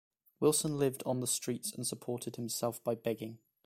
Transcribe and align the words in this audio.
Wilson 0.39 0.79
lived 0.79 1.03
on 1.05 1.19
the 1.19 1.27
streets 1.27 1.71
and 1.73 1.85
supported 1.85 2.35
himself 2.35 2.83
by 2.83 2.95
begging. 2.95 3.37